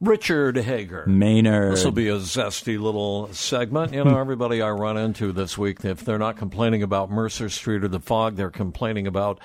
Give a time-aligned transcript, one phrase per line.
[0.00, 1.06] Richard Hagar.
[1.06, 1.72] Maynard.
[1.72, 3.94] This will be a zesty little segment.
[3.94, 4.16] You know, hmm.
[4.16, 8.00] everybody I run into this week, if they're not complaining about Mercer Street or the
[8.00, 9.40] fog, they're complaining about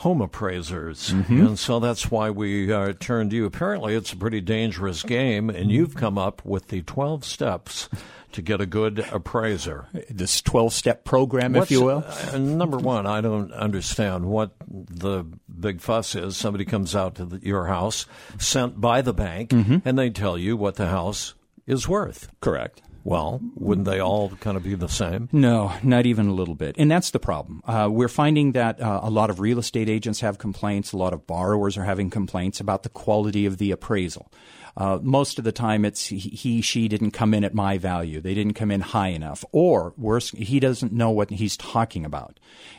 [0.00, 1.10] home appraisers.
[1.10, 1.46] Mm-hmm.
[1.46, 3.44] And so that's why we uh, turned to you.
[3.44, 7.90] Apparently, it's a pretty dangerous game, and you've come up with the 12 steps
[8.32, 9.88] to get a good appraiser.
[10.08, 12.02] This 12 step program, What's, if you will?
[12.06, 15.24] Uh, number one, I don't understand what the
[15.58, 16.34] big fuss is.
[16.34, 18.06] Somebody comes out to the, your house,
[18.38, 19.86] sent by the bank, mm-hmm.
[19.86, 21.34] and they tell you what the house
[21.66, 22.30] is worth.
[22.40, 22.80] Correct.
[23.04, 25.28] Well, wouldn't they all kind of be the same?
[25.32, 26.76] No, not even a little bit.
[26.78, 27.62] And that's the problem.
[27.66, 31.12] Uh, we're finding that uh, a lot of real estate agents have complaints, a lot
[31.12, 34.30] of borrowers are having complaints about the quality of the appraisal.
[34.76, 38.20] Uh, most of the time, it's he, she didn't come in at my value.
[38.20, 39.44] They didn't come in high enough.
[39.52, 42.38] Or worse, he doesn't know what he's talking about.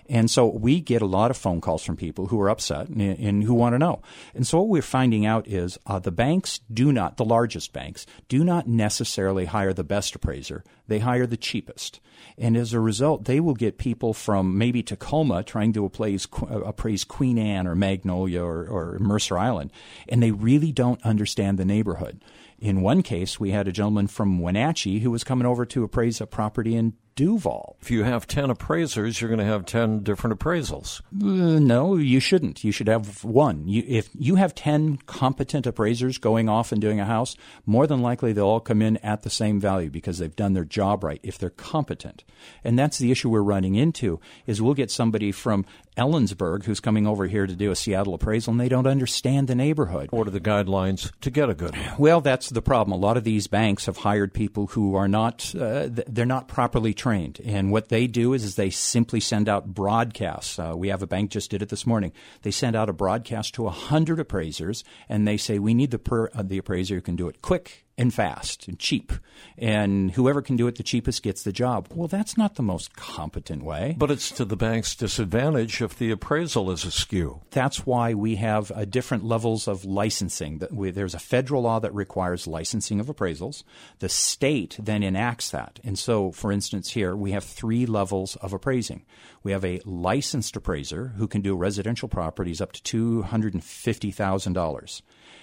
[0.09, 3.01] And so we get a lot of phone calls from people who are upset and,
[3.01, 4.01] and who want to know.
[4.33, 8.05] And so what we're finding out is uh, the banks do not, the largest banks,
[8.27, 10.63] do not necessarily hire the best appraiser.
[10.87, 11.99] They hire the cheapest.
[12.37, 16.61] And as a result, they will get people from maybe Tacoma trying to appraise, uh,
[16.61, 19.71] appraise Queen Anne or Magnolia or, or Mercer Island.
[20.09, 22.23] And they really don't understand the neighborhood.
[22.59, 26.21] In one case, we had a gentleman from Wenatchee who was coming over to appraise
[26.21, 27.77] a property in Duvall.
[27.81, 31.01] If you have 10 appraisers, you're going to have 10 different appraisals.
[31.21, 32.63] Uh, no, you shouldn't.
[32.63, 33.67] You should have one.
[33.67, 38.01] You, if you have 10 competent appraisers going off and doing a house, more than
[38.01, 41.19] likely they'll all come in at the same value because they've done their job right
[41.23, 42.23] if they're competent.
[42.63, 45.65] And that's the issue we're running into is we'll get somebody from
[45.97, 49.55] Ellensburg who's coming over here to do a Seattle appraisal and they don't understand the
[49.55, 50.11] neighborhood.
[50.11, 51.91] What are the guidelines to get a good one?
[51.97, 52.97] Well, that's the problem.
[52.97, 56.93] A lot of these banks have hired people who are not uh, they're not properly
[57.01, 57.41] trained.
[57.43, 60.59] And what they do is, is they simply send out broadcasts.
[60.59, 62.11] Uh, we have a bank just did it this morning.
[62.43, 66.29] They send out a broadcast to 100 appraisers and they say we need the per,
[66.35, 69.13] uh, the appraiser who can do it quick and fast and cheap.
[69.59, 71.87] And whoever can do it the cheapest gets the job.
[71.93, 73.95] Well, that's not the most competent way.
[73.95, 77.41] But it's to the bank's disadvantage if the appraisal is askew.
[77.51, 80.63] That's why we have uh, different levels of licensing.
[80.71, 83.63] There's a federal law that requires licensing of appraisals.
[83.99, 85.79] The state then enacts that.
[85.83, 89.05] And so, for instance, here we have three levels of appraising.
[89.43, 95.01] We have a licensed appraiser who can do residential properties up to $250,000.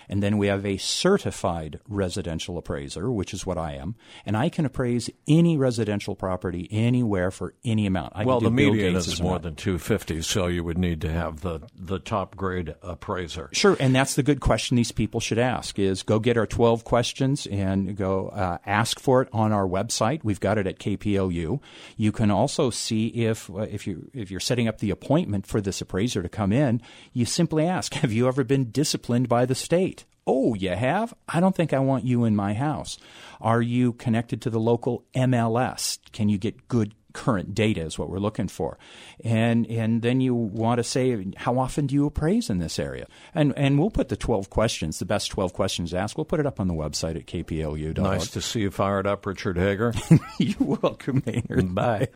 [0.09, 4.49] And then we have a certified residential appraiser, which is what I am, and I
[4.49, 8.13] can appraise any residential property anywhere for any amount.
[8.15, 11.61] I well, the median is more than 250, so you would need to have the,
[11.75, 13.51] the top grade appraiser.
[13.53, 16.85] Sure, and that's the good question these people should ask is go get our 12
[16.85, 20.23] questions and go uh, ask for it on our website.
[20.23, 21.61] We've got it at KPLU.
[21.97, 25.61] You can also see if uh, if you if you're setting up the appointment for
[25.61, 26.81] this appraiser to come in,
[27.13, 30.05] you simply ask, have you ever been disciplined by the state?
[30.29, 31.15] Oh, you have?
[31.27, 32.99] I don't think I want you in my house.
[33.41, 35.99] Are you connected to the local MLS?
[36.13, 38.79] Can you get good current data is what we're looking for.
[39.25, 43.07] And and then you want to say how often do you appraise in this area?
[43.35, 46.17] And and we'll put the 12 questions, the best 12 questions asked.
[46.17, 47.97] We'll put it up on the website at kplu.
[47.99, 49.95] Nice to see you fired up, Richard Hagar.
[50.39, 51.75] You're welcome, Maynard.
[51.75, 52.09] Bye.